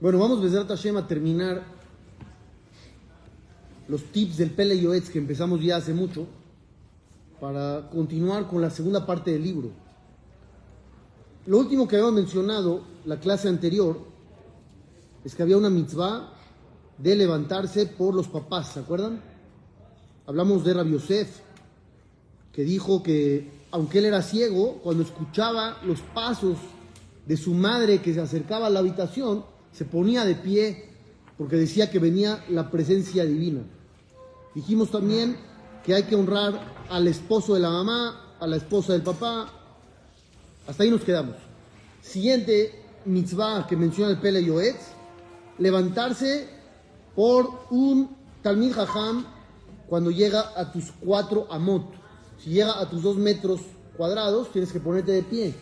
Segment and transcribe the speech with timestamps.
[0.00, 1.60] Bueno, vamos Besrat Hashem a terminar
[3.88, 6.28] los tips del Pele Yoetz que empezamos ya hace mucho
[7.40, 9.70] para continuar con la segunda parte del libro.
[11.46, 13.98] Lo último que habíamos mencionado, la clase anterior,
[15.24, 16.32] es que había una mitzvah
[16.96, 19.20] de levantarse por los papás, ¿se acuerdan?
[20.28, 21.40] Hablamos de Rabbi Yosef,
[22.52, 26.56] que dijo que aunque él era ciego, cuando escuchaba los pasos
[27.26, 30.88] de su madre que se acercaba a la habitación, se ponía de pie
[31.36, 33.62] porque decía que venía la presencia divina.
[34.54, 35.36] Dijimos también
[35.84, 36.60] que hay que honrar
[36.90, 39.52] al esposo de la mamá, a la esposa del papá.
[40.66, 41.36] Hasta ahí nos quedamos.
[42.02, 44.80] Siguiente mitzvah que menciona el Pele Yoetz,
[45.58, 46.48] levantarse
[47.14, 49.24] por un Talmid Jajam
[49.88, 51.84] cuando llega a tus cuatro amot.
[52.42, 53.60] Si llega a tus dos metros
[53.96, 55.54] cuadrados, tienes que ponerte de pie.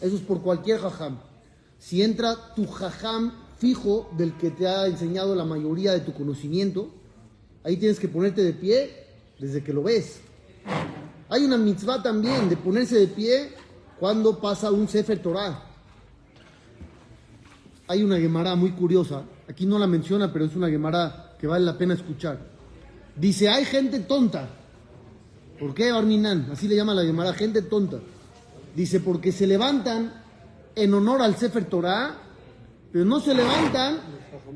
[0.00, 1.18] Eso es por cualquier jajam.
[1.78, 6.90] Si entra tu jajam fijo del que te ha enseñado la mayoría de tu conocimiento,
[7.64, 8.90] ahí tienes que ponerte de pie
[9.38, 10.20] desde que lo ves.
[11.28, 13.52] Hay una mitzvah también de ponerse de pie
[13.98, 15.64] cuando pasa un Sefer Torah.
[17.88, 21.64] Hay una Gemara muy curiosa, aquí no la menciona, pero es una Gemara que vale
[21.64, 22.38] la pena escuchar.
[23.16, 24.48] Dice, hay gente tonta.
[25.58, 26.50] ¿Por qué Barminan?
[26.52, 27.98] Así le llama la Gemara, gente tonta.
[28.76, 30.22] Dice, porque se levantan
[30.74, 32.27] en honor al Sefer Torah,
[32.92, 33.98] pero no se levantan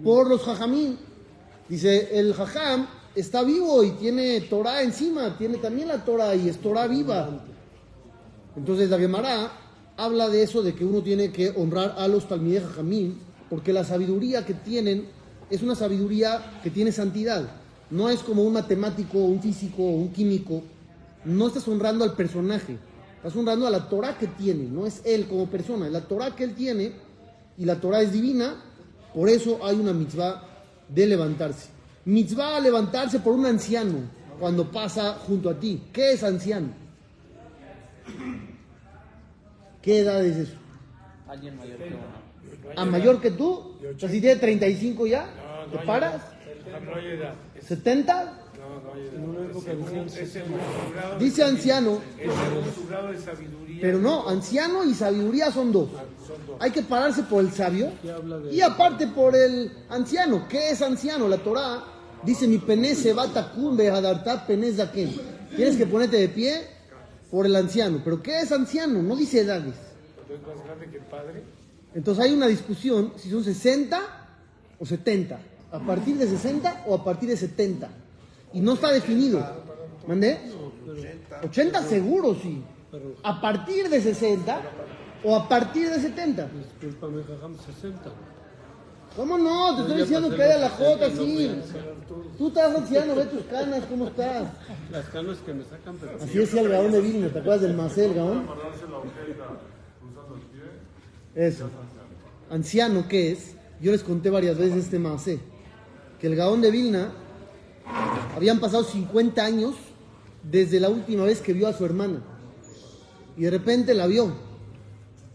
[0.02, 0.98] por los jajamín.
[1.68, 6.58] Dice, el jajam está vivo y tiene Torah encima, tiene también la Torah y es
[6.58, 7.44] Torah viva.
[8.56, 9.52] Entonces la Gemara
[9.96, 13.84] habla de eso, de que uno tiene que honrar a los talmideh jajamín, porque la
[13.84, 15.08] sabiduría que tienen
[15.50, 17.48] es una sabiduría que tiene santidad.
[17.90, 20.62] No es como un matemático, un físico, un químico.
[21.24, 22.78] No estás honrando al personaje
[23.22, 26.42] Estás honrando a la Torah que tiene, no es él como persona, la Torah que
[26.42, 26.90] él tiene
[27.62, 28.56] y la Torah es divina,
[29.14, 30.42] por eso hay una mitzvah
[30.88, 31.68] de levantarse.
[32.06, 34.00] Mitzvah a levantarse por un anciano
[34.40, 35.80] cuando pasa junto a ti.
[35.92, 36.70] ¿Qué es anciano?
[39.80, 40.54] ¿Qué edad es eso?
[41.28, 42.74] Alguien mayor que uno.
[42.74, 43.52] ¿A mayor que tú?
[43.52, 45.24] O sea, si tiene 35 ya,
[45.70, 46.20] ¿te paras?
[46.84, 47.34] No hay edad.
[47.60, 48.41] ¿70?
[51.18, 53.78] Dice anciano, es según su grado de sabiduría.
[53.80, 55.88] pero no, anciano y sabiduría son dos.
[56.58, 57.92] Hay que pararse por el sabio
[58.50, 60.46] y aparte por el anciano.
[60.48, 61.28] ¿Qué es anciano?
[61.28, 61.84] La Torah
[62.24, 64.72] dice mi pene se va tacumbe adartat pene.
[65.56, 66.66] Tienes que ponerte de pie
[67.30, 68.00] por el anciano.
[68.04, 69.02] ¿Pero qué es anciano?
[69.02, 69.74] No dice edades.
[71.94, 74.00] Entonces hay una discusión si son 60
[74.78, 75.38] o 70.
[75.72, 77.88] ¿A partir de 60 o a partir de 70?
[78.52, 79.44] Y no está definido.
[80.06, 80.38] ¿Mandé?
[81.42, 82.62] 80 seguro sí.
[83.22, 84.60] ¿A partir de 60
[85.24, 86.48] o a partir de 70?
[86.80, 88.00] discúlpame, jajam, 60.
[89.16, 89.76] ¿Cómo no?
[89.76, 91.50] Te estoy diciendo que hay a la Jota, 60, no sí.
[92.38, 94.48] Tú estás anciano, ve tus canas, ¿cómo estás?
[94.90, 97.74] Las canas que me sacan, pero Así decía el Gaón de Vilna, ¿te acuerdas del
[97.74, 98.46] Marcel Gaón?
[101.34, 101.68] Eso.
[102.50, 103.54] Anciano, ¿qué es?
[103.80, 105.40] Yo les conté varias veces este Macé.
[106.20, 107.12] Que el Gaón de Vilna
[108.34, 109.74] habían pasado 50 años
[110.42, 112.22] desde la última vez que vio a su hermana.
[113.36, 114.32] Y de repente la vio.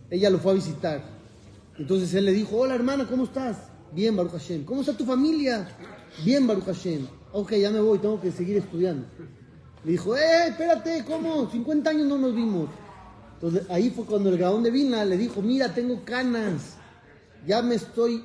[0.09, 1.03] Ella lo fue a visitar.
[1.77, 3.57] Entonces él le dijo, hola hermana, ¿cómo estás?
[3.91, 4.65] Bien, Baruch Hashem.
[4.65, 5.67] ¿Cómo está tu familia?
[6.23, 7.07] Bien, Baruch Hashem.
[7.31, 9.05] Ok, ya me voy, tengo que seguir estudiando.
[9.83, 11.49] Le dijo, eh, espérate, ¿cómo?
[11.49, 12.69] 50 años no nos vimos.
[13.35, 16.75] Entonces ahí fue cuando el Gaón de Vilna le dijo, mira, tengo canas.
[17.45, 18.23] Ya me estoy...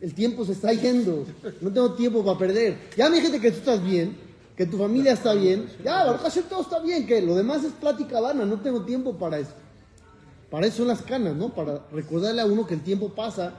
[0.00, 1.26] El tiempo se está yendo.
[1.60, 2.78] No tengo tiempo para perder.
[2.96, 4.16] Ya me dijiste que tú estás bien,
[4.56, 5.68] que tu familia está bien.
[5.84, 7.06] Ya, Hashem, todo está bien.
[7.06, 8.44] Que lo demás es plática vana.
[8.44, 9.54] No tengo tiempo para eso.
[10.50, 11.50] Para eso son las canas, ¿no?
[11.54, 13.54] Para recordarle a uno que el tiempo pasa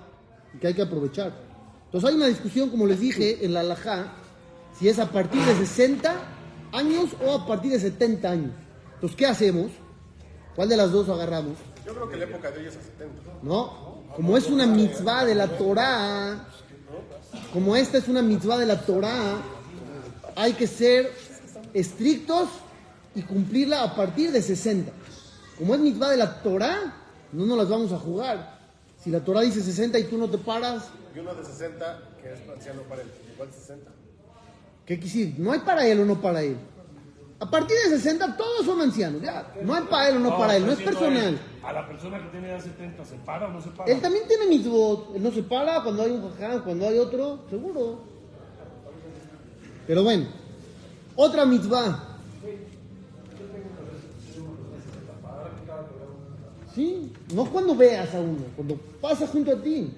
[0.53, 1.33] y que hay que aprovechar.
[1.85, 4.13] Entonces hay una discusión, como les dije, en la alajá,
[4.77, 6.15] si es a partir de 60
[6.71, 8.51] años o a partir de 70 años.
[8.95, 9.71] Entonces, ¿qué hacemos?
[10.55, 11.53] ¿Cuál de las dos agarramos?
[11.85, 13.39] Yo creo que la época de ellos es 70.
[13.43, 13.88] ¿No?
[14.15, 16.45] Como es una mitzvah de la Torah,
[17.53, 19.37] como esta es una mitzvah de la Torah,
[20.35, 21.11] hay que ser
[21.73, 22.49] estrictos
[23.15, 24.91] y cumplirla a partir de 60.
[25.57, 26.93] Como es mitzvah de la Torah,
[27.31, 28.59] no nos las vamos a jugar.
[29.03, 30.85] Si la Torah dice 60 y tú no te paras,
[31.15, 33.07] Y uno de 60 que es anciano para él.
[33.33, 33.91] Igual 60.
[34.85, 35.35] ¿qué quisir?
[35.37, 36.57] No hay para él o no para él.
[37.39, 39.53] A partir de 60 todos son ancianos, ya.
[39.63, 41.39] No hay para él o no para él, no es personal.
[41.69, 43.91] A la persona que tiene edad 70, ¿se para o no se para?
[43.91, 45.15] Él también tiene mitzvot.
[45.15, 47.99] Él no se para cuando hay un jajam, cuando hay otro, seguro.
[49.85, 50.25] Pero bueno,
[51.15, 52.17] otra mitzvah.
[56.73, 59.91] Sí, no cuando veas a uno, cuando pasa junto a ti.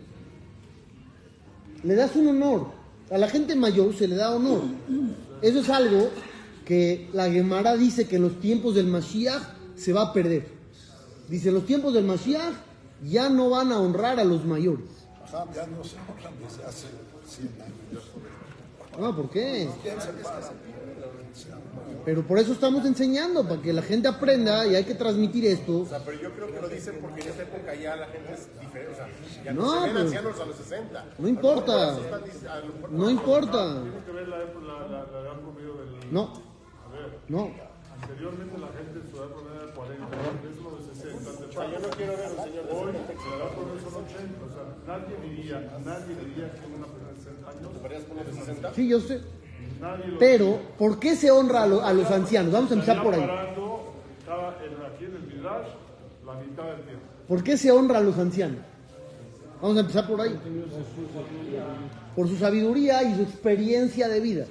[1.83, 2.68] le das un honor.
[3.09, 4.63] A la gente mayor se le da honor.
[5.41, 6.09] Eso es algo
[6.65, 9.41] que la Gemara dice que en los tiempos del Mashiach
[9.77, 10.61] se va a perder.
[11.31, 12.54] Dice, los tiempos del Mashiach
[13.04, 14.86] ya no van a honrar a los mayores.
[15.24, 16.88] Ajá, ya no se hablan desde hace
[17.25, 18.04] 100 años.
[19.00, 19.69] No, ¿por qué?
[22.04, 25.81] Pero por eso estamos enseñando, para que la gente aprenda y hay que transmitir esto.
[25.81, 28.33] O sea, pero yo creo que lo dicen porque en esa época ya la gente
[28.33, 28.92] es diferente.
[28.92, 29.07] O sea,
[29.45, 31.06] ya no, No, se ven pero- ancianos a los 60.
[31.18, 31.95] No importa.
[31.95, 33.81] Por eso están dic- a lo mejor- No importa.
[33.83, 36.12] Tiene que ver la, la, la, la edad promedio del...
[36.13, 36.24] No,
[36.86, 37.70] A ver, no.
[38.01, 40.07] Anteriormente la gente en su edad promedio era 40,
[40.50, 41.30] es lo de 60.
[41.31, 43.80] O sea, yo no quiero ver a un señor de Hoy 70 la edad promedio
[43.81, 48.03] son 80, o sea, nadie diría, nadie diría que una persona de 60 años, ¿Podrías
[48.03, 48.74] poner de 60?
[48.74, 49.21] Sí, yo sé.
[50.19, 52.51] Pero, ¿por qué se honra a, lo- a los ancianos?
[52.53, 53.21] Vamos a empezar por ahí.
[53.21, 55.68] parando, estaba en, aquí en el Midrash,
[56.25, 57.06] la mitad del tiempo.
[57.27, 58.59] ¿Por qué se honra a los ancianos?
[59.62, 60.38] Vamos a empezar por ahí.
[62.15, 64.45] Por su sabiduría y su experiencia de vida.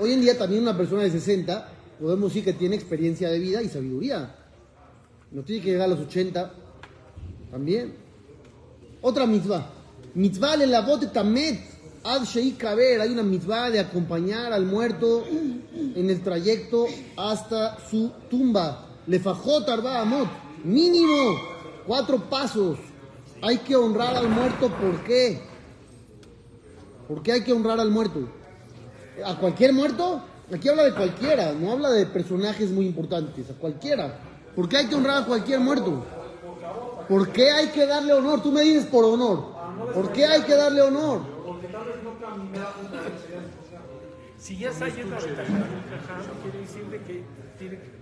[0.00, 1.68] Hoy en día también una persona de 60
[2.00, 4.34] podemos decir que tiene experiencia de vida y sabiduría.
[5.30, 6.52] No tiene que llegar a los 80
[7.50, 7.94] también.
[9.02, 9.70] Otra mitzvah.
[10.14, 11.60] Mitzvah le la tamet
[12.04, 12.56] ad shei.
[13.00, 16.86] Hay una mitzvah de acompañar al muerto en el trayecto
[17.16, 18.86] hasta su tumba.
[19.06, 20.28] Le fajot arba amot.
[20.64, 21.38] Mínimo
[21.86, 22.78] cuatro pasos.
[23.42, 24.68] Hay que honrar al muerto.
[24.68, 25.40] ¿Por qué?
[27.08, 28.28] ¿Por qué hay que honrar al muerto?
[29.24, 30.22] ¿A cualquier muerto?
[30.52, 34.18] Aquí habla de cualquiera, no habla de personajes muy importantes, a cualquiera.
[34.54, 36.04] ¿Por qué hay que honrar a cualquier muerto?
[37.08, 38.42] ¿Por qué hay que darle honor?
[38.42, 39.54] Tú me dices por honor.
[39.94, 41.20] ¿Por qué hay que darle honor?
[44.38, 47.24] Si ya está yendo a quiere decir de que
[47.58, 47.94] tiene,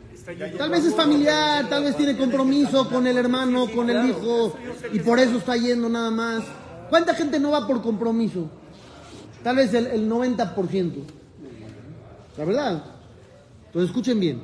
[0.57, 4.55] Tal vez es familiar, tal vez tiene compromiso con el hermano, con el hijo,
[4.93, 6.45] y por eso está yendo nada más.
[6.89, 8.49] ¿Cuánta gente no va por compromiso?
[9.43, 11.22] Tal vez el, el 90%.
[12.37, 12.85] La verdad.
[13.67, 14.43] Entonces escuchen bien.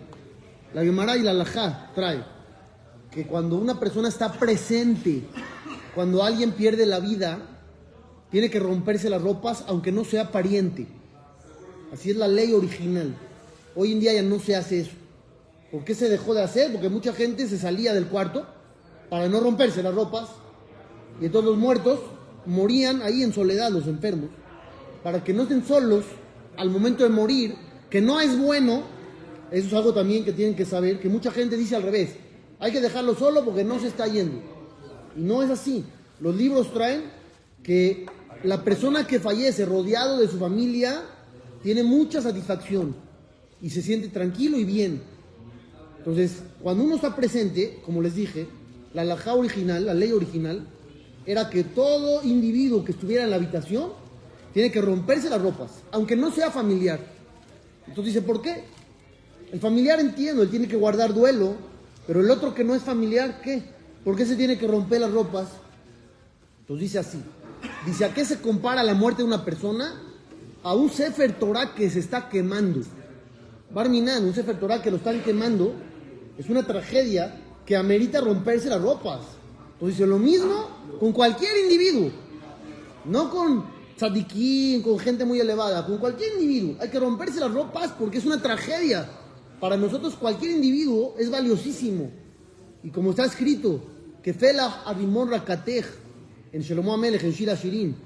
[0.74, 2.22] La Gemara y la Lajá trae
[3.10, 5.22] que cuando una persona está presente,
[5.94, 7.38] cuando alguien pierde la vida,
[8.30, 10.86] tiene que romperse las ropas aunque no sea pariente.
[11.92, 13.14] Así es la ley original.
[13.74, 14.92] Hoy en día ya no se hace eso.
[15.70, 16.72] ¿Por qué se dejó de hacer?
[16.72, 18.46] Porque mucha gente se salía del cuarto
[19.08, 20.28] para no romperse las ropas.
[21.20, 22.00] Y entonces los muertos
[22.44, 24.30] morían ahí en soledad, los enfermos.
[25.02, 26.04] Para que no estén solos
[26.56, 27.54] al momento de morir,
[27.90, 28.82] que no es bueno.
[29.50, 32.10] Eso es algo también que tienen que saber, que mucha gente dice al revés.
[32.58, 34.40] Hay que dejarlo solo porque no se está yendo.
[35.16, 35.84] Y no es así.
[36.20, 37.04] Los libros traen
[37.62, 38.06] que
[38.42, 41.02] la persona que fallece rodeado de su familia
[41.62, 42.94] tiene mucha satisfacción
[43.60, 45.02] y se siente tranquilo y bien.
[45.98, 48.46] Entonces, cuando uno está presente, como les dije,
[48.94, 49.02] la
[49.34, 50.66] original, la ley original,
[51.26, 53.90] era que todo individuo que estuviera en la habitación
[54.54, 57.17] tiene que romperse las ropas, aunque no sea familiar.
[57.88, 58.64] Entonces dice, ¿por qué?
[59.52, 61.56] El familiar entiendo, él tiene que guardar duelo,
[62.06, 63.62] pero el otro que no es familiar, ¿qué?
[64.04, 65.48] ¿Por qué se tiene que romper las ropas?
[66.60, 67.18] Entonces dice así,
[67.86, 70.02] dice, ¿a qué se compara la muerte de una persona?
[70.62, 72.82] A un Sefer Torah que se está quemando.
[73.70, 75.74] Barminan, un Sefer Torah que lo están quemando,
[76.36, 79.20] es una tragedia que amerita romperse las ropas.
[79.74, 80.68] Entonces dice, lo mismo
[81.00, 82.10] con cualquier individuo,
[83.04, 86.76] no con tzadikim, con gente muy elevada, con cualquier individuo.
[86.80, 89.08] Hay que romperse las ropas porque es una tragedia.
[89.60, 92.10] Para nosotros cualquier individuo es valiosísimo.
[92.82, 93.80] Y como está escrito,
[94.22, 95.84] que Felah Abimon Rakatej,
[96.52, 97.96] en Shelomo Amelech, en Shira Shirin,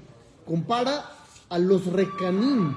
[0.45, 1.09] compara
[1.47, 2.75] a los rekanim,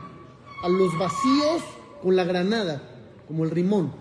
[0.63, 1.63] a los vacíos
[2.03, 2.83] con la granada,
[3.27, 3.93] como el rimón.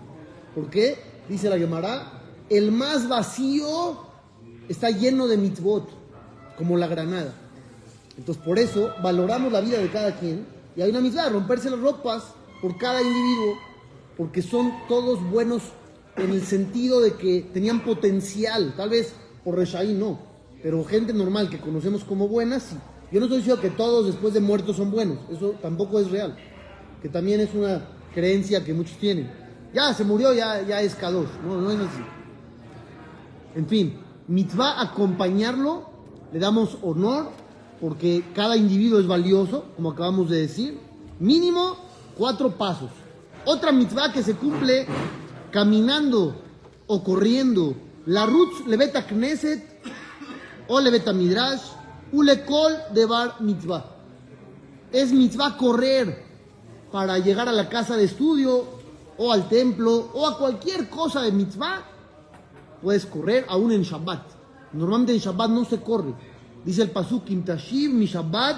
[0.54, 0.96] ¿Por qué?
[1.28, 3.98] Dice la Gemara, el más vacío
[4.68, 5.88] está lleno de mitzvot,
[6.56, 7.45] como la granada.
[8.18, 10.46] Entonces, por eso valoramos la vida de cada quien.
[10.76, 12.24] Y hay una mitzvah, romperse las ropas
[12.60, 13.56] por cada individuo,
[14.16, 15.62] porque son todos buenos
[16.16, 18.74] en el sentido de que tenían potencial.
[18.76, 20.18] Tal vez por Reshaí no,
[20.62, 22.76] pero gente normal que conocemos como buenas, sí.
[23.12, 26.36] Yo no estoy diciendo que todos después de muertos son buenos, eso tampoco es real.
[27.00, 29.30] Que también es una creencia que muchos tienen.
[29.72, 31.28] Ya se murió, ya, ya es Kadosh.
[31.46, 32.02] No, no es así.
[33.54, 35.88] En fin, mitzvah acompañarlo,
[36.32, 37.30] le damos honor,
[37.80, 40.78] porque cada individuo es valioso, como acabamos de decir.
[41.18, 41.76] Mínimo
[42.16, 42.90] cuatro pasos.
[43.44, 44.86] Otra mitzvah que se cumple
[45.50, 46.36] caminando
[46.86, 47.74] o corriendo.
[48.06, 49.62] La Rutz Leveta Knesset
[50.68, 51.62] o Leveta Midrash,
[52.12, 53.84] Ulekol de Bar Mitzvah.
[54.92, 56.24] Es mitzvah correr
[56.92, 58.64] para llegar a la casa de estudio
[59.18, 61.84] o al templo o a cualquier cosa de mitzvah.
[62.82, 64.22] Puedes correr aún en Shabbat.
[64.72, 66.14] Normalmente en Shabbat no se corre.
[66.66, 68.56] Dice el Pasuk, Kim Tashiv mi Shabbat,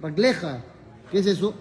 [0.00, 0.62] Ragleja.
[1.10, 1.52] ¿Qué es eso?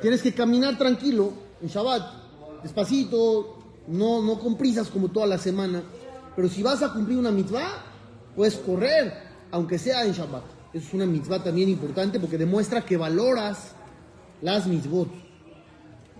[0.00, 5.82] Tienes que caminar tranquilo en Shabbat, despacito, no, no con prisas como toda la semana.
[6.36, 7.82] Pero si vas a cumplir una mitzvah,
[8.36, 9.12] puedes correr,
[9.50, 10.44] aunque sea en Shabbat.
[10.72, 13.72] Es una mitzvah también importante porque demuestra que valoras
[14.40, 15.08] las mitzvot.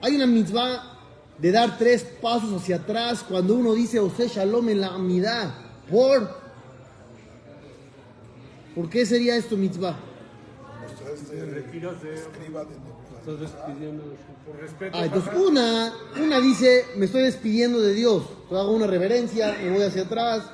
[0.03, 0.99] Hay una mitzvah
[1.39, 5.55] de dar tres pasos hacia atrás cuando uno dice Ose Shalom en la amidad.
[5.89, 6.50] ¿Por?
[8.81, 9.95] ¿Por qué sería esto mitzvah?
[10.97, 11.05] Te
[14.47, 14.97] por respeto.
[14.97, 18.23] Ah, entonces una, una dice, me estoy despidiendo de Dios.
[18.51, 20.45] Yo hago una reverencia, me voy hacia atrás,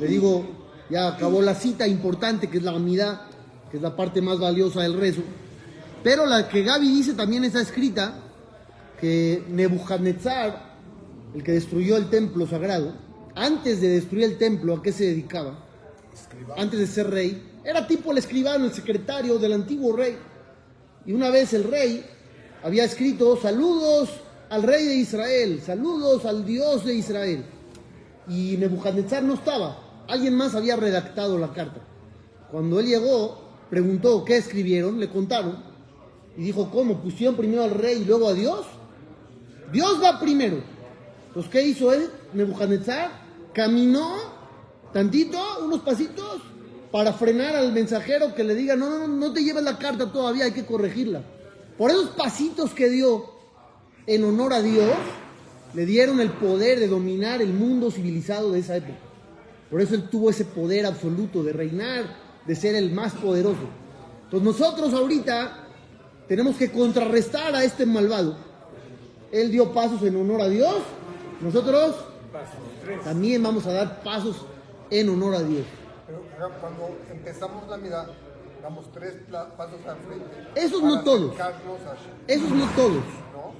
[0.00, 0.48] le digo,
[0.88, 3.26] ya acabó la cita importante que es la amidad,
[3.70, 5.20] que es la parte más valiosa del rezo.
[6.02, 8.18] Pero la que Gaby dice también está escrita,
[8.98, 10.74] que Nebuchadnezzar,
[11.34, 12.94] el que destruyó el templo sagrado,
[13.34, 15.66] antes de destruir el templo, ¿a qué se dedicaba?
[16.56, 20.16] Antes de ser rey, era tipo el escribano, el secretario del antiguo rey.
[21.04, 22.02] Y una vez el rey
[22.62, 24.08] había escrito saludos
[24.48, 27.44] al rey de Israel, saludos al Dios de Israel.
[28.26, 31.82] Y Nebuchadnezzar no estaba, alguien más había redactado la carta.
[32.50, 35.62] Cuando él llegó, preguntó qué escribieron, le contaron.
[36.38, 37.02] Y dijo, ¿cómo?
[37.02, 38.64] ¿Pusieron primero al rey y luego a Dios?
[39.70, 40.62] Dios va primero.
[41.26, 42.08] Entonces, ¿qué hizo él?
[42.32, 43.10] Nebuchadnezzar
[43.52, 44.16] caminó
[44.90, 46.40] tantito, unos pasitos,
[46.90, 50.10] para frenar al mensajero que le diga, no, no, no, no te lleves la carta
[50.10, 51.22] todavía, hay que corregirla.
[51.76, 53.24] Por esos pasitos que dio
[54.06, 54.94] en honor a Dios,
[55.74, 58.98] le dieron el poder de dominar el mundo civilizado de esa época.
[59.70, 62.16] Por eso él tuvo ese poder absoluto de reinar,
[62.46, 63.68] de ser el más poderoso.
[64.24, 65.66] Entonces nosotros ahorita
[66.26, 68.36] tenemos que contrarrestar a este malvado.
[69.30, 70.76] Él dio pasos en honor a Dios,
[71.42, 71.96] nosotros
[73.04, 74.46] también vamos a dar pasos
[74.90, 75.64] en honor a Dios.
[76.08, 78.08] Pero cuando empezamos la mirada,
[78.62, 79.14] damos tres
[79.56, 80.26] pasos al frente.
[80.54, 81.34] Esos no todos.
[82.26, 83.04] Esos no todos.
[83.32, 83.52] ¿no?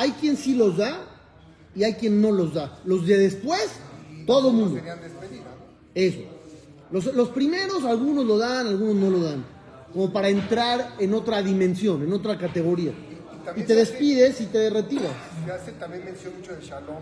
[0.00, 1.00] Hay quien sí los da
[1.74, 2.78] y hay quien no los da.
[2.84, 3.70] Los de después,
[4.26, 4.76] todo No mundo.
[4.76, 4.98] serían.
[5.94, 6.20] Eso.
[6.90, 9.44] Los, los primeros, algunos lo dan, algunos no lo dan.
[9.92, 12.90] Como para entrar en otra dimensión, en otra categoría.
[12.92, 15.12] Y también te se hace- despides y te retiras.
[15.44, 16.96] Se hace también mención mucho del shalom,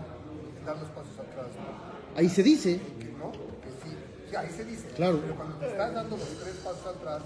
[0.65, 2.17] dar los pasos atrás, ¿no?
[2.17, 3.31] Ahí se dice, Que no,
[4.29, 4.87] sí, ahí se dice.
[4.95, 5.19] Claro.
[5.21, 7.21] Pero cuando te estás dando los tres pasos atrás,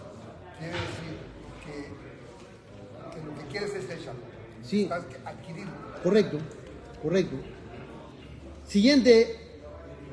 [0.58, 1.18] quiere decir
[1.66, 4.22] que, que lo que quieres es el shalom.
[4.64, 4.84] Sí.
[4.84, 5.72] Estás adquirirlo.
[6.04, 6.38] correcto,
[7.02, 7.36] correcto.
[8.68, 9.36] Siguiente,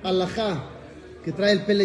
[0.02, 0.64] alajá,
[1.24, 1.84] que trae el Pele.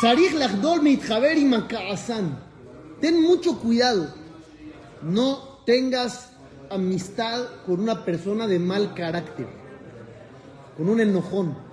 [0.00, 2.38] Tzarich lachdol meitjaber y makaasan.
[3.00, 4.14] Ten mucho cuidado.
[5.02, 6.30] No tengas
[6.70, 9.46] amistad con una persona de mal carácter,
[10.76, 11.69] con un enojón.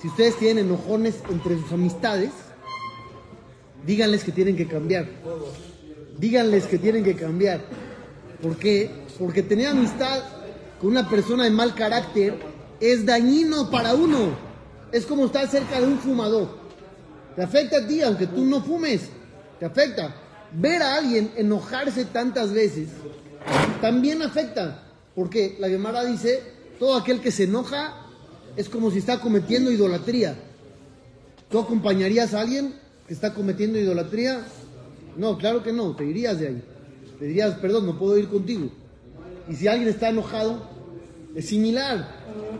[0.00, 2.30] Si ustedes tienen enojones entre sus amistades,
[3.86, 5.06] díganles que tienen que cambiar.
[6.18, 7.62] Díganles que tienen que cambiar.
[8.42, 8.90] ¿Por qué?
[9.18, 10.22] Porque tener amistad
[10.80, 12.38] con una persona de mal carácter
[12.80, 14.36] es dañino para uno.
[14.92, 16.48] Es como estar cerca de un fumador.
[17.34, 19.08] Te afecta a ti, aunque tú no fumes.
[19.58, 20.14] Te afecta.
[20.52, 22.88] Ver a alguien enojarse tantas veces
[23.80, 24.82] también afecta.
[25.14, 26.42] Porque la Gemara dice,
[26.78, 28.05] todo aquel que se enoja
[28.56, 30.34] es como si está cometiendo idolatría.
[31.50, 32.74] ¿Tú acompañarías a alguien
[33.06, 34.44] que está cometiendo idolatría?
[35.16, 36.62] No, claro que no, te irías de ahí.
[37.18, 38.70] Te dirías, perdón, no puedo ir contigo.
[39.48, 40.68] Y si alguien está enojado,
[41.34, 42.08] es similar.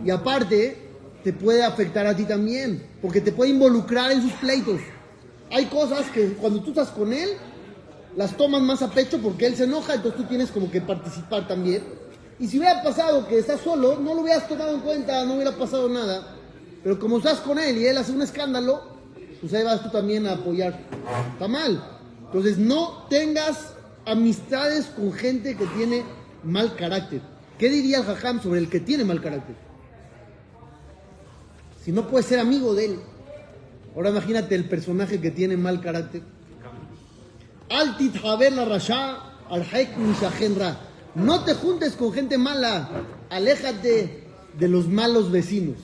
[0.05, 0.77] Y aparte,
[1.23, 4.79] te puede afectar a ti también, porque te puede involucrar en sus pleitos.
[5.51, 7.29] Hay cosas que cuando tú estás con él,
[8.15, 11.47] las tomas más a pecho porque él se enoja, entonces tú tienes como que participar
[11.47, 11.83] también.
[12.39, 15.51] Y si hubiera pasado que estás solo, no lo hubieras tomado en cuenta, no hubiera
[15.51, 16.35] pasado nada.
[16.83, 18.81] Pero como estás con él y él hace un escándalo,
[19.41, 20.79] pues ahí vas tú también a apoyar.
[21.33, 21.83] Está mal.
[22.25, 23.73] Entonces no tengas
[24.05, 26.03] amistades con gente que tiene
[26.43, 27.21] mal carácter.
[27.57, 29.55] ¿Qué diría el Jajam sobre el que tiene mal carácter?
[31.83, 32.99] Si no puedes ser amigo de él.
[33.95, 36.21] Ahora imagínate el personaje que tiene mal carácter.
[37.69, 39.65] Al tithaber la rasha al.
[41.17, 42.89] No te juntes con gente mala.
[43.31, 45.77] Aléjate de los malos vecinos.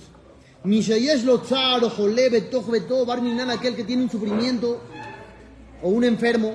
[0.64, 4.80] Mishayesh lo tzar o jole betoch beto bar minan, aquel que tiene un sufrimiento
[5.82, 6.54] o un enfermo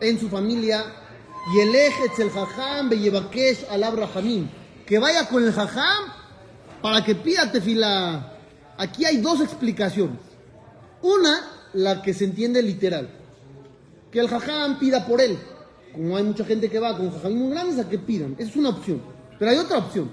[0.00, 0.84] en su familia.
[1.54, 1.72] Y el
[2.18, 4.48] el jajam beyebakesh al abrahamim.
[4.84, 6.12] Que vaya con el jajam
[6.82, 8.38] para que pida tefila.
[8.76, 10.18] Aquí hay dos explicaciones.
[11.00, 13.08] Una, la que se entiende literal.
[14.10, 15.38] Que el jajam pida por él.
[15.92, 18.34] Como hay mucha gente que va con jajam muy grandes, a que pidan.
[18.38, 19.00] Esa es una opción.
[19.38, 20.10] Pero hay otra opción,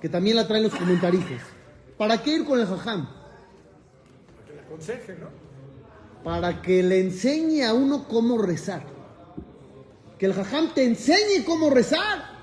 [0.00, 1.42] que también la traen los comentaristas.
[1.96, 3.08] ¿Para qué ir con el jajam?
[4.46, 5.48] Que le aconseje, ¿no?
[6.28, 8.82] para que le enseñe a uno cómo rezar.
[10.18, 12.36] Que el jajam te enseñe cómo rezar.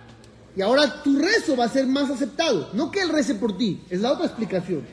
[0.55, 2.69] Y ahora tu rezo va a ser más aceptado.
[2.73, 4.83] No que él rece por ti, es la otra explicación.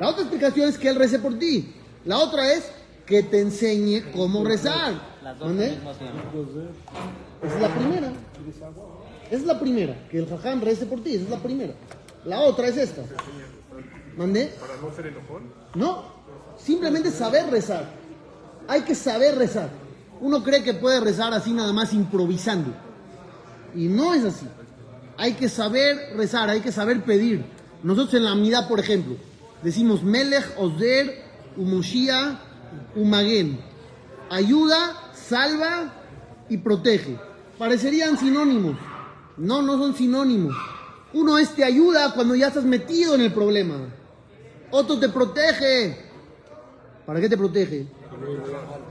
[0.00, 1.72] La otra explicación es que él rece por ti.
[2.04, 2.70] La otra es
[3.08, 4.92] que te enseñe cómo rezar.
[5.22, 5.70] Las dos al ¿Mande?
[5.70, 6.46] mismo tiempo.
[7.42, 8.12] Esa es la primera.
[9.30, 11.74] Esa es la primera, que el jajam rece por ti, esa es la primera.
[12.24, 13.02] La otra es esta.
[14.16, 14.46] ¿Mandé?
[14.60, 15.42] Para no ser enojón.
[15.74, 16.04] No,
[16.58, 17.88] simplemente saber rezar.
[18.66, 19.70] Hay que saber rezar.
[20.20, 22.74] Uno cree que puede rezar así nada más improvisando.
[23.74, 24.46] Y no es así.
[25.16, 27.44] Hay que saber rezar, hay que saber pedir.
[27.82, 29.16] Nosotros en la Amidad, por ejemplo,
[29.62, 31.22] decimos Melech, Ozer,
[31.56, 32.40] Umushia,
[32.94, 33.60] Umagen.
[34.30, 35.92] Ayuda, salva
[36.48, 37.18] y protege.
[37.58, 38.76] Parecerían sinónimos.
[39.36, 40.54] No, no son sinónimos.
[41.12, 43.76] Uno es te ayuda cuando ya estás metido en el problema.
[44.70, 45.96] Otro te protege.
[47.06, 47.86] ¿Para qué te protege?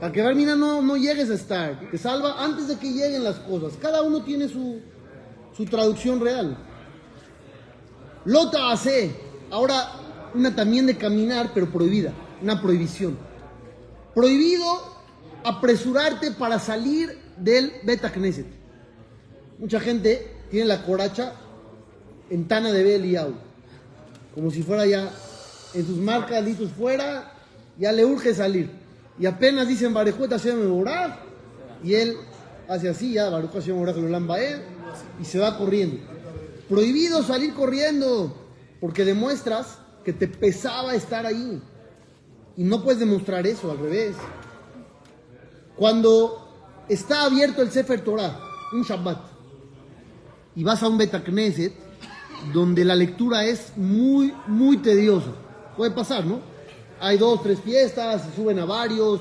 [0.00, 1.78] Para que Barmina no, no llegues a estar.
[1.90, 3.74] Te salva antes de que lleguen las cosas.
[3.80, 4.80] Cada uno tiene su,
[5.56, 6.56] su traducción real.
[8.24, 9.14] Lota hace.
[9.50, 9.92] Ahora,
[10.34, 12.12] una también de caminar, pero prohibida.
[12.42, 13.16] Una prohibición.
[14.18, 14.64] Prohibido
[15.44, 18.48] apresurarte para salir del Beta Knesset.
[19.60, 21.34] Mucha gente tiene la coracha
[22.28, 23.34] en Tana de Beliau.
[24.34, 25.08] Como si fuera ya
[25.72, 27.32] en sus marcas listos fuera,
[27.78, 28.72] ya le urge salir.
[29.20, 31.20] Y apenas dicen Barejueta Hashem Boraj,
[31.84, 32.16] y él
[32.66, 34.58] hace así, ya Baruch Hashem Boraj lo lamba él,
[35.22, 35.96] y se va corriendo.
[36.68, 38.36] Prohibido salir corriendo,
[38.80, 41.62] porque demuestras que te pesaba estar ahí.
[42.58, 44.16] Y no puedes demostrar eso, al revés.
[45.76, 48.36] Cuando está abierto el Sefer Torah,
[48.72, 49.20] un Shabbat,
[50.56, 51.72] y vas a un Betacneset,
[52.52, 55.28] donde la lectura es muy, muy tediosa.
[55.76, 56.40] Puede pasar, ¿no?
[57.00, 59.20] Hay dos, tres fiestas, se suben a varios,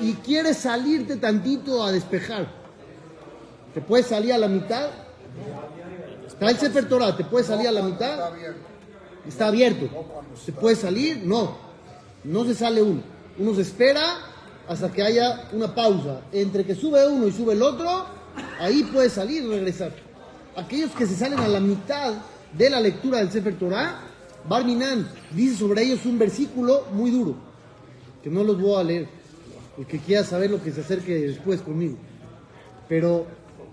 [0.00, 2.48] y quieres salirte tantito a despejar.
[3.72, 4.90] ¿Te puedes salir a la mitad?
[6.26, 8.32] Está el Sefer Torah, ¿te puedes salir a la mitad?
[9.28, 9.88] Está abierto.
[10.44, 11.22] ¿Se puede salir?
[11.24, 11.67] No.
[12.24, 13.02] No se sale uno.
[13.38, 14.18] Uno se espera
[14.68, 16.22] hasta que haya una pausa.
[16.32, 18.06] Entre que sube uno y sube el otro,
[18.60, 19.92] ahí puede salir y regresar.
[20.56, 22.14] Aquellos que se salen a la mitad
[22.52, 24.00] de la lectura del Sefer Torah,
[24.48, 27.36] Barminan dice sobre ellos un versículo muy duro,
[28.22, 29.08] que no los voy a leer.
[29.76, 31.96] El que quiera saber lo que se acerque después conmigo.
[32.88, 33.26] Pero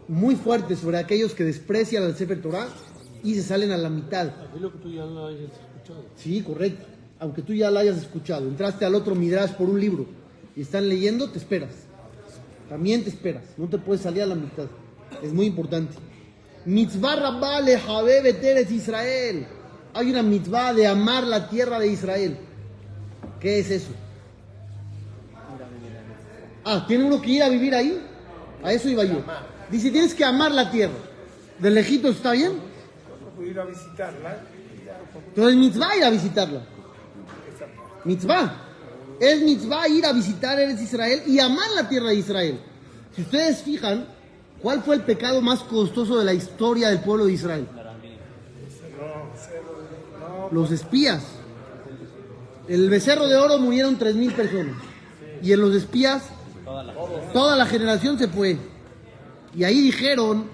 [0.07, 2.67] muy fuerte sobre aquellos que desprecian al Sefer Torah
[3.23, 4.27] y se salen a la mitad.
[4.53, 6.05] Es lo que tú ya hayas escuchado.
[6.15, 6.85] Sí, correcto.
[7.25, 10.05] Aunque tú ya la hayas escuchado, entraste al otro Midrash por un libro
[10.55, 11.71] y están leyendo, te esperas.
[12.69, 14.67] También te esperas, no te puedes salir a la mitad.
[15.23, 15.95] Es muy importante.
[16.65, 19.47] Mitzvah Rabbah le Habeb et Eretz Israel.
[19.95, 22.37] Hay una mitzvah de amar la tierra de Israel.
[23.39, 23.89] ¿Qué es eso?
[26.63, 28.05] Ah, ¿tiene uno que ir a vivir ahí?
[28.61, 29.23] A eso iba yo.
[29.71, 30.93] Dice, tienes que amar la tierra.
[31.57, 32.51] ¿De lejitos está bien?
[33.35, 34.41] Puedo ir a visitarla.
[35.29, 36.74] Entonces mitzvah ir a visitarla.
[38.05, 38.61] Mitzvah.
[39.19, 42.59] Es mitzvah ir a visitar Eretz Israel y amar la tierra de Israel.
[43.15, 44.07] Si ustedes fijan,
[44.61, 47.67] ¿cuál fue el pecado más costoso de la historia del pueblo de Israel?
[50.51, 51.23] Los espías.
[52.67, 54.75] El becerro de oro murieron 3.000 personas.
[55.41, 56.23] Y en los espías,
[57.33, 58.57] toda la generación se fue.
[59.55, 60.45] Y ahí dijeron,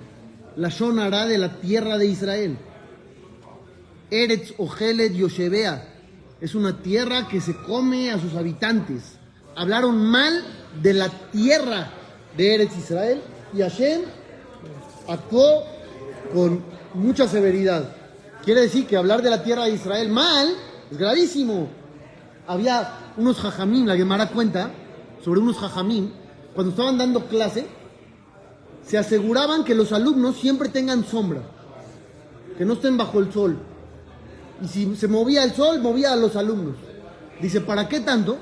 [0.56, 2.58] la Shonara de la tierra de Israel.
[4.10, 5.91] Eretz Ojelet Yoshebea.
[6.42, 9.14] Es una tierra que se come a sus habitantes.
[9.56, 10.44] Hablaron mal
[10.82, 11.92] de la tierra
[12.36, 13.22] de Eretz Israel
[13.54, 14.02] y Hashem
[15.08, 15.64] actuó
[16.34, 16.64] con
[16.96, 17.96] mucha severidad.
[18.44, 20.50] Quiere decir que hablar de la tierra de Israel mal
[20.90, 21.70] es gravísimo.
[22.48, 24.72] Había unos jajamín, la Gemara cuenta
[25.24, 26.12] sobre unos jajamín,
[26.56, 27.68] cuando estaban dando clase,
[28.84, 31.44] se aseguraban que los alumnos siempre tengan sombra,
[32.58, 33.60] que no estén bajo el sol.
[34.62, 36.76] Y si se movía el sol, movía a los alumnos.
[37.42, 38.38] Dice, ¿para qué tanto?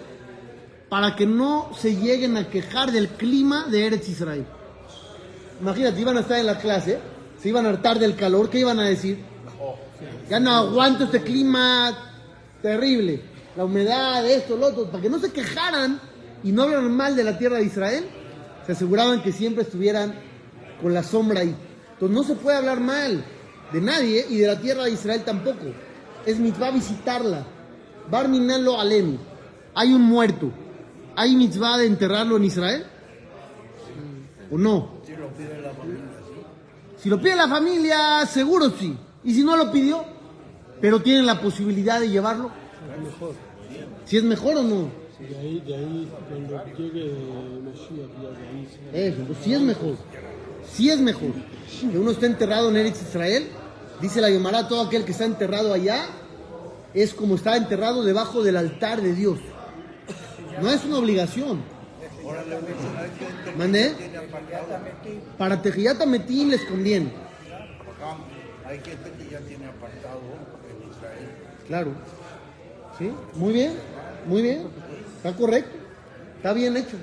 [0.90, 4.46] Para que no se lleguen a quejar del clima de Eretz Israel.
[5.62, 7.00] Imagínate, iban a estar en la clase,
[7.42, 9.20] se iban a hartar del calor, ¿qué iban a decir?
[10.30, 11.98] Ya no aguanto este clima
[12.62, 13.22] terrible,
[13.56, 16.00] la humedad, esto, lo otro, para que no se quejaran
[16.44, 18.06] y no hablaran mal de la tierra de Israel,
[18.66, 20.14] se aseguraban que siempre estuvieran
[20.82, 21.56] con la sombra ahí.
[21.94, 23.24] Entonces no se puede hablar mal
[23.72, 25.66] de nadie y de la tierra de Israel tampoco.
[26.26, 27.46] Es mitzvah visitarla.
[28.10, 29.18] Bar lo alem.
[29.76, 30.52] Hay un muerto.
[31.16, 32.86] ¿Hay mitzvah de enterrarlo en Israel?
[34.52, 35.00] ¿O no?
[36.98, 38.98] Si lo pide la familia, seguro sí.
[39.24, 40.04] Y si no lo pidió,
[40.82, 42.52] pero tienen la posibilidad de llevarlo.
[44.06, 44.90] Si es mejor o no.
[45.20, 47.14] De ahí, de ahí, cuando llegue
[47.66, 49.96] Mashiach, ya de ahí se- Eso, pues sí es mejor.
[50.66, 51.32] Sí es mejor.
[51.92, 53.48] Que uno esté enterrado en Eretz Israel.
[54.02, 56.06] Dice la Gemara, todo aquel que está enterrado allá
[56.94, 59.40] es como está enterrado debajo del altar de Dios.
[60.62, 61.62] No es una obligación.
[63.58, 63.94] ¿Mandé?
[65.38, 67.12] Para Tejiyat Ametim les conviene.
[68.66, 70.22] Hay gente que ya tiene apartado
[70.70, 71.30] en Israel.
[71.68, 71.92] Claro.
[72.98, 73.12] ¿Sí?
[73.34, 73.74] Muy bien,
[74.28, 74.68] muy bien.
[75.18, 75.76] Está correcto.
[76.38, 76.98] Está bien hecho.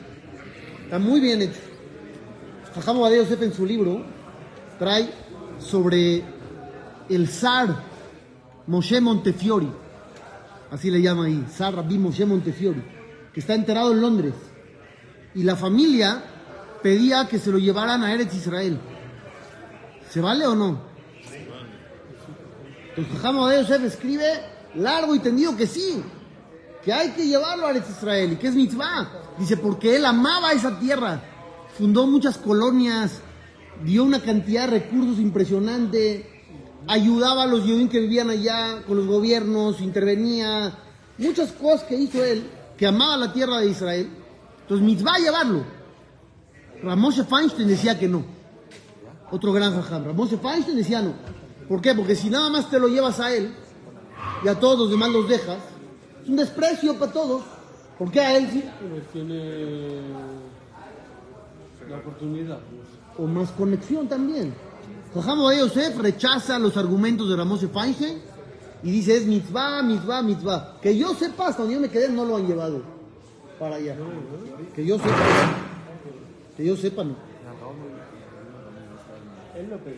[0.84, 1.60] Está muy bien hecho.
[2.74, 4.02] Jajam Obadiah Yosef en su libro
[4.78, 5.10] trae
[5.58, 6.22] sobre
[7.08, 7.76] el zar
[8.66, 9.70] Moshe Montefiori.
[10.70, 12.82] Así le llama ahí, zar Rabbi Moshe Montefiori,
[13.32, 14.34] que está enterrado en Londres.
[15.34, 16.22] Y la familia
[16.82, 18.78] pedía que se lo llevaran a Eretz Israel.
[20.10, 20.80] ¿Se vale o no?
[22.90, 24.24] Entonces Jajam Obadiah Yosef escribe
[24.74, 26.02] largo y tendido que sí,
[26.84, 29.10] que hay que llevarlo a Eretz Israel y que es mitzvah.
[29.38, 31.22] Dice, porque él amaba esa tierra,
[31.76, 33.20] fundó muchas colonias,
[33.84, 36.35] dio una cantidad de recursos impresionante,
[36.88, 40.72] ayudaba a los judíos que vivían allá con los gobiernos, intervenía,
[41.18, 44.08] muchas cosas que hizo él, que amaba la tierra de Israel.
[44.62, 45.64] Entonces, mitzvah llevarlo.
[46.82, 48.24] Ramoshe Feinstein decía que no.
[49.30, 50.04] Otro gran jajam.
[50.04, 51.14] Ramoshe Feinstein decía no.
[51.68, 51.94] ¿Por qué?
[51.94, 53.52] Porque si nada más te lo llevas a él
[54.44, 55.58] y a todos los demás los dejas,
[56.22, 57.42] es un desprecio para todos.
[57.98, 58.62] ¿Por qué a él sí?
[58.80, 60.00] Pero tiene
[61.88, 62.58] la oportunidad.
[63.18, 64.54] O más conexión también.
[65.16, 68.18] Obadiah Yosef rechaza los argumentos de Ramoshe Feinstein
[68.82, 70.78] y dice es mitzvah, mitzvah, mitzvah.
[70.82, 72.82] Que yo sepa, hasta donde yo me quedé, no lo han llevado
[73.58, 73.96] para allá.
[74.74, 75.14] Que yo sepa.
[76.56, 77.16] Que yo sepa, no.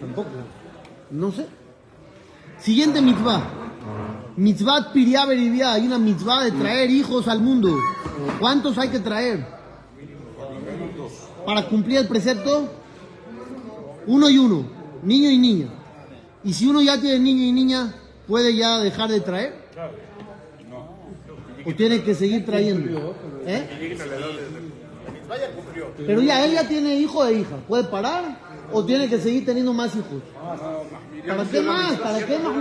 [0.01, 0.29] Tampoco.
[1.11, 1.47] No sé.
[2.61, 3.43] Siguiente mitzvah.
[4.37, 5.73] Mitzvah Piriá Beribia.
[5.73, 7.75] Hay una mitzvah de traer hijos al mundo.
[8.39, 9.45] ¿Cuántos hay que traer?
[11.45, 12.69] Para cumplir el precepto,
[14.07, 15.69] uno y uno, niño y niña.
[16.45, 17.95] Y si uno ya tiene niño y niña,
[18.27, 19.55] ¿puede ya dejar de traer?
[21.67, 23.15] ¿O tiene que seguir trayendo?
[23.47, 23.97] ¿Eh?
[26.07, 27.57] Pero ya, él ya tiene hijo e hija.
[27.67, 28.39] ¿Puede parar?
[28.73, 30.23] ¿O tiene que seguir teniendo más hijos?
[31.27, 31.99] ¿Para qué más?
[31.99, 32.55] ¿Para qué más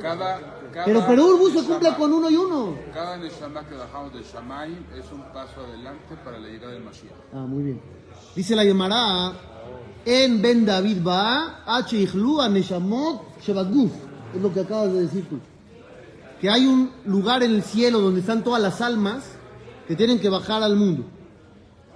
[0.00, 2.76] cada, Pero Perú Urbu se cumple con uno y uno.
[2.92, 7.12] cada Neshama que bajamos de Shamayim es un paso adelante para la llegada del Mashiach.
[7.32, 7.80] Ah, muy bien.
[8.34, 9.32] Dice la Gemara,
[10.04, 11.96] en Ben David va H.
[11.96, 13.92] Ichlu a Neshamot Shebaguf.
[14.34, 15.38] Es lo que acabas de decir tú.
[16.40, 19.24] Que hay un lugar en el cielo donde están todas las almas
[19.86, 21.04] que tienen que bajar al mundo.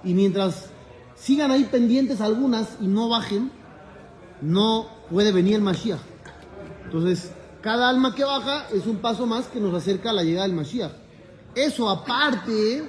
[0.03, 0.69] Y mientras
[1.15, 3.51] sigan ahí pendientes algunas y no bajen,
[4.41, 6.01] no puede venir el Mashiach.
[6.85, 10.47] Entonces, cada alma que baja es un paso más que nos acerca a la llegada
[10.47, 10.91] del Mashiach.
[11.55, 12.83] Eso aparte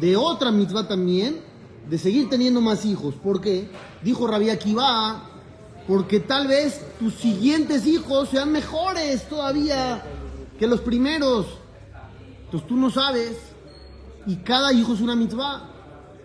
[0.00, 1.40] de otra mitzvah también,
[1.88, 3.14] de seguir teniendo más hijos.
[3.14, 3.68] ¿Por qué?
[4.02, 5.22] Dijo Rabbi Akiva,
[5.86, 10.02] porque tal vez tus siguientes hijos sean mejores todavía
[10.58, 11.46] que los primeros.
[12.44, 13.36] Entonces tú no sabes.
[14.26, 15.70] Y cada hijo es una mitzvah.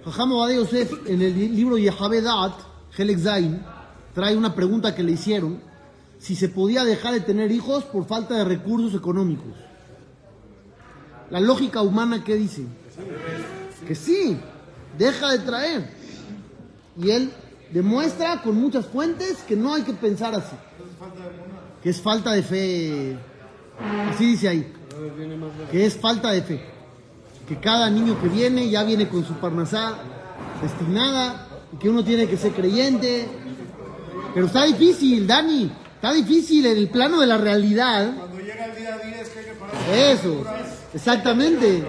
[0.04, 2.54] Jajam Obadiah Yosef, en el libro Yehavedat,
[2.97, 3.19] Helek
[4.13, 5.62] trae una pregunta que le hicieron.
[6.19, 9.54] Si se podía dejar de tener hijos por falta de recursos económicos.
[11.30, 12.65] La lógica humana, ¿qué dice?
[13.88, 14.38] Que sí,
[14.98, 15.90] deja de traer.
[17.02, 17.32] Y él
[17.72, 20.56] demuestra con muchas fuentes que no hay que pensar así.
[21.82, 23.18] Que es falta de fe.
[24.12, 24.74] Así dice ahí.
[25.72, 26.64] Que es falta de fe.
[27.48, 29.98] Que cada niño que viene ya viene con su parnasá
[30.62, 31.48] destinada.
[31.74, 33.28] Y que uno tiene que ser creyente.
[34.34, 35.72] Pero está difícil, Dani.
[35.96, 38.14] Está difícil en el plano de la realidad.
[38.18, 39.76] Cuando llega el día 10 que hay que parar.
[39.94, 40.44] Eso,
[40.94, 41.84] exactamente.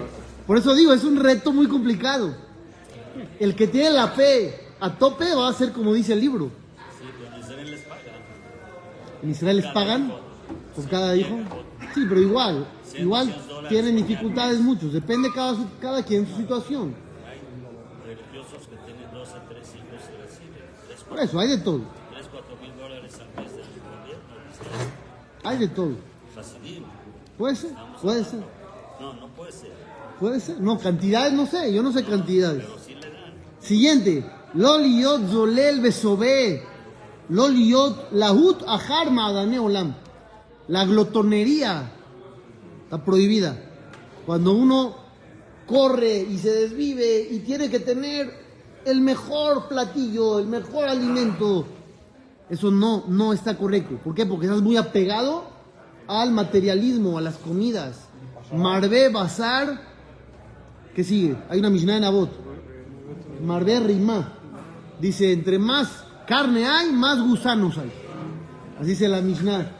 [0.47, 2.44] Por eso digo, es un reto muy complicado.
[3.39, 6.49] El que tiene la fe a tope va a ser como dice el libro.
[9.21, 10.11] ¿En Israel les pagan
[10.75, 11.35] por cada hijo?
[11.93, 13.35] Sí, pero igual, igual
[13.69, 14.93] tienen dificultades muchos.
[14.93, 16.93] Depende cada, cada quien su situación.
[18.05, 21.81] religiosos que tienen dos a tres hijos y reciben tres, Por eso, hay de todo.
[22.13, 24.23] tres, cuatro mil dólares al mes del gobierno.
[25.43, 25.93] Hay de todo.
[27.37, 28.39] Puede ser, puede ser,
[28.99, 29.71] No, no puede ser.
[30.19, 30.59] puede ser.
[30.59, 32.63] No, cantidades no sé, yo no sé cantidades.
[32.63, 32.95] Pero sí.
[33.65, 34.23] Siguiente.
[34.53, 36.63] Loliot Zolel Besobé.
[37.29, 39.95] Loliot Lahut Ajar Olam.
[40.67, 41.91] La glotonería
[42.83, 43.57] está prohibida.
[44.25, 44.95] Cuando uno
[45.67, 48.31] corre y se desvive y tiene que tener
[48.85, 51.65] el mejor platillo, el mejor alimento,
[52.49, 53.99] eso no, no está correcto.
[54.03, 54.25] ¿Por qué?
[54.25, 55.45] Porque estás muy apegado
[56.07, 58.07] al materialismo, a las comidas.
[58.53, 59.81] Marvé, bazar.
[60.95, 61.35] ¿Qué sigue?
[61.49, 62.44] Hay una Mishnah en Abot.
[63.43, 64.33] Marbe Rima.
[64.99, 67.91] Dice, entre más carne hay, más gusanos hay.
[68.79, 69.71] Así dice la Mishnah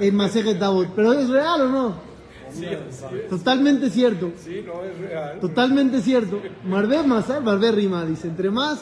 [0.00, 0.88] en Masejet Abot.
[0.94, 2.12] ¿Pero es real o no?
[2.52, 4.32] Sí, sí, Totalmente cierto.
[4.36, 5.40] sí, no es real.
[5.40, 6.40] Totalmente cierto.
[6.64, 8.04] Marbe Masar, Marbe Rima.
[8.04, 8.80] Dice, entre más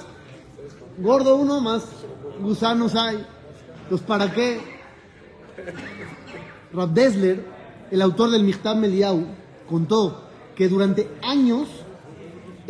[0.98, 1.84] gordo uno, más
[2.40, 3.24] gusanos hay.
[3.84, 4.60] Entonces, ¿para qué?
[6.72, 7.44] Rab Dessler,
[7.90, 9.24] el autor del Michtab Meliau,
[9.68, 11.68] contó que durante años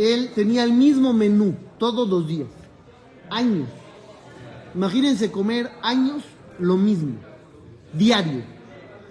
[0.00, 2.48] él tenía el mismo menú todos los días.
[3.30, 3.68] Años.
[4.74, 6.22] Imagínense comer años
[6.58, 7.16] lo mismo,
[7.92, 8.42] diario.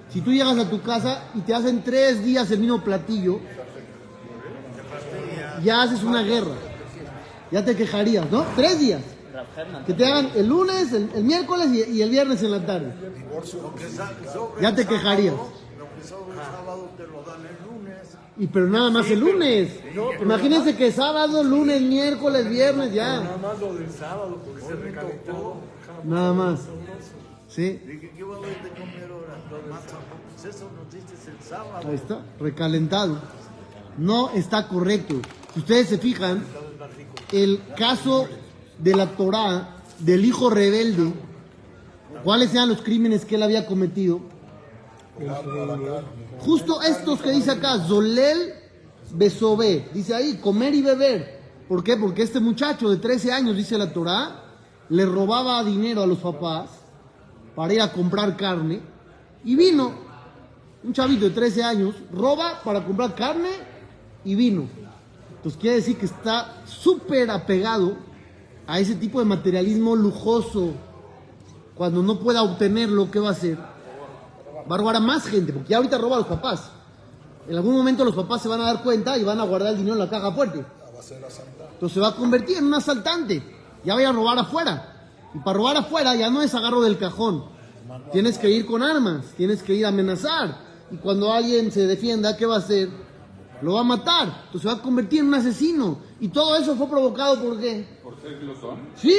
[0.10, 3.39] Si tú llegas a tu casa y te hacen tres días el mismo platillo,
[5.63, 6.56] ya haces una guerra.
[7.52, 8.45] Ya te quejarías, ¿no?
[8.56, 9.02] Tres días.
[9.86, 12.93] Que te hagan el lunes, el, miércoles y el viernes en la tarde.
[14.62, 15.36] Ya te quejarías.
[15.36, 17.97] Lo que sobre el sábado te lo dan el lunes.
[18.39, 19.69] Y pero nada más el lunes.
[20.21, 23.38] Imagínense que sábado, lunes, miércoles, viernes, Nada ya.
[23.38, 25.56] más lo del sábado, porque se recalentado.
[26.06, 26.62] Nada más.
[27.49, 27.82] ¿Sí?
[27.86, 29.38] Dije, ¿qué va a de comer ahora?
[29.52, 29.97] Los matzah,
[30.38, 31.89] pues eso nos dices el sábado.
[31.89, 33.19] Ahí está, recalentado.
[33.97, 35.15] No está correcto.
[35.54, 36.41] Si ustedes se fijan,
[37.34, 38.28] el caso
[38.78, 41.12] de la Torá del hijo rebelde,
[42.23, 44.21] cuáles eran los crímenes que él había cometido,
[46.40, 48.54] justo estos que dice acá, Zolel
[49.14, 51.40] Besobé, dice ahí, comer y beber.
[51.68, 51.98] ¿Por qué?
[51.98, 54.44] Porque este muchacho de 13 años, dice la Torá,
[54.90, 56.70] le robaba dinero a los papás
[57.56, 58.82] para ir a comprar carne
[59.44, 60.10] y vino
[60.84, 63.50] un chavito de 13 años roba para comprar carne
[64.24, 64.68] y vino.
[65.36, 67.98] Entonces quiere decir que está súper apegado
[68.68, 70.74] a ese tipo de materialismo lujoso.
[71.76, 73.58] Cuando no pueda obtenerlo, ¿qué va a hacer?
[74.70, 76.70] Va a robar a más gente, porque ya ahorita roba a los papás.
[77.48, 79.78] En algún momento los papás se van a dar cuenta y van a guardar el
[79.78, 80.64] dinero en la caja fuerte.
[81.74, 83.42] Entonces se va a convertir en un asaltante.
[83.84, 85.10] Ya voy a robar afuera.
[85.34, 87.46] Y para robar afuera ya no es agarro del cajón.
[88.12, 90.58] Tienes que ir con armas, tienes que ir a amenazar.
[90.92, 92.90] Y cuando alguien se defienda, ¿qué va a hacer?
[93.62, 94.28] Lo va a matar.
[94.46, 96.00] Entonces se va a convertir en un asesino.
[96.20, 98.00] Y todo eso fue provocado por qué?
[98.04, 98.80] Por ser glotón.
[98.96, 99.16] ¿Sí?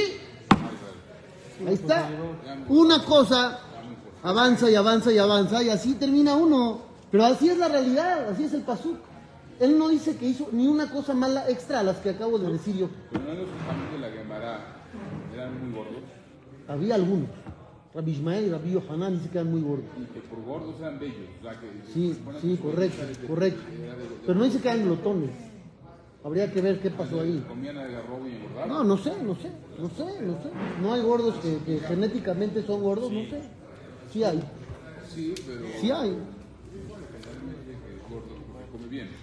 [1.67, 2.09] Ahí está.
[2.69, 3.61] Una cosa
[4.23, 6.81] avanza y avanza y avanza y así termina uno.
[7.11, 8.97] Pero así es la realidad, así es el pasuk.
[9.59, 12.53] Él no dice que hizo ni una cosa mala extra a las que acabo de
[12.53, 12.89] decir yo.
[13.11, 14.59] Pero no los jajamim de la Gemara
[15.35, 16.03] eran muy gordos
[16.69, 17.29] Había algunos.
[17.93, 19.87] Rabbi Ismael y Rabbi Yohanan dice que eran muy gordos.
[20.01, 21.29] y que por gordos eran bellos.
[21.41, 23.61] O sea, que Sí, sí, correcto, de- correcto.
[24.27, 25.31] Pero no dice que eran glotones.
[26.23, 27.45] Habría que ver qué pasó ahí.
[27.49, 28.69] Comían algarrobo y engordaban.
[28.69, 30.51] No, no sé, no sé, no sé, no sé.
[30.81, 33.41] No hay gordos que, que genéticamente son gordos, no sé.
[34.13, 34.43] Sí hay,
[35.15, 36.17] Sí, pero sí hay.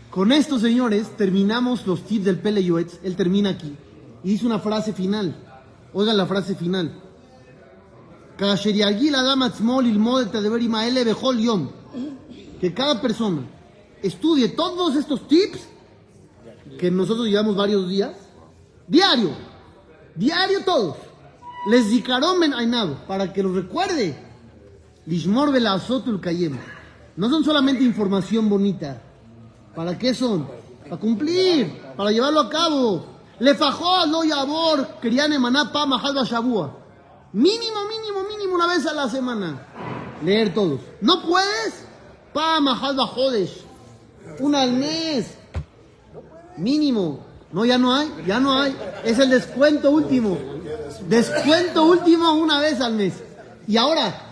[0.10, 3.00] Con esto, señores, terminamos los tips del Pele Yoetz.
[3.04, 3.76] Él termina aquí.
[4.24, 5.36] Y dice una frase final.
[5.94, 6.94] Oigan la frase final.
[12.60, 13.42] Que cada persona
[14.02, 15.60] estudie todos estos tips
[16.80, 18.16] que nosotros llevamos varios días.
[18.88, 19.32] Diario.
[20.16, 20.98] Diario todos.
[21.70, 24.27] Les dicaron ben ainab, para que los recuerde.
[25.08, 26.58] Lishmor velazotul kayem.
[27.16, 29.02] No son solamente información bonita.
[29.74, 30.48] ¿Para qué son?
[30.84, 33.06] Para cumplir, para llevarlo a cabo.
[33.40, 36.76] Le fajó no yabor, querían emanar pa majal shabua.
[37.34, 39.66] Mínimo, mínimo, mínimo una vez a la semana.
[40.24, 40.82] Leer todos.
[41.00, 41.86] ¿No puedes?
[42.34, 43.64] Pa majal jodesh.
[44.40, 45.38] Una al mes.
[46.58, 47.26] Mínimo.
[47.54, 48.76] No, ya no hay, ya no hay.
[49.06, 50.38] Es el descuento último.
[51.08, 53.14] Descuento último una vez al mes.
[53.68, 54.27] Y ahora,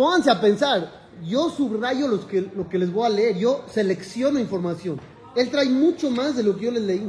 [0.00, 0.90] pónganse a pensar.
[1.28, 3.36] Yo subrayo los que, lo que les voy a leer.
[3.36, 4.98] Yo selecciono información.
[5.36, 7.06] Él trae mucho más de lo que yo les leí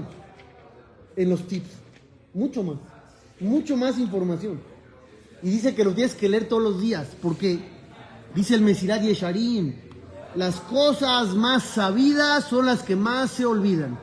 [1.15, 1.69] en los tips.
[2.33, 2.75] Mucho más.
[3.39, 4.59] Mucho más información.
[5.41, 7.07] Y dice que lo tienes que leer todos los días.
[7.21, 7.61] Porque
[8.35, 9.73] dice el Mesirat Yesharim.
[10.35, 13.97] Las cosas más sabidas son las que más se olvidan.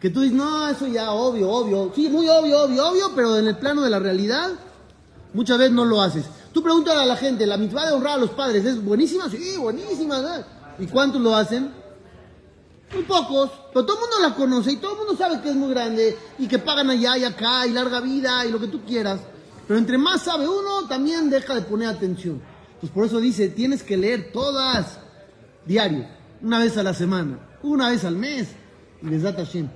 [0.00, 1.92] Que tú dices, no, eso ya obvio, obvio.
[1.94, 4.48] Sí, muy obvio, obvio, obvio, pero en el plano de la realidad,
[5.34, 6.24] muchas veces no lo haces.
[6.52, 9.28] Tú pregúntale a la gente, ¿la mitzvah de honrar a los padres es buenísima?
[9.30, 10.44] Sí, buenísima.
[10.78, 11.72] ¿Y cuántos lo hacen?
[12.92, 15.56] Muy pocos, pero todo el mundo la conoce y todo el mundo sabe que es
[15.56, 18.82] muy grande y que pagan allá y acá y larga vida y lo que tú
[18.84, 19.20] quieras.
[19.66, 22.42] Pero entre más sabe uno, también deja de poner atención.
[22.80, 24.98] Pues por eso dice, tienes que leer todas
[25.64, 26.06] diario,
[26.42, 28.48] una vez a la semana, una vez al mes.
[29.00, 29.68] Y les da Hashem.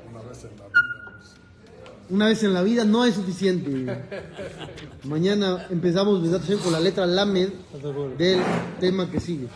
[2.09, 3.71] Una vez en la vida no es suficiente.
[5.05, 6.23] Mañana empezamos
[6.63, 7.51] con la letra Lamed
[8.17, 8.41] del
[8.81, 9.49] tema que sigue.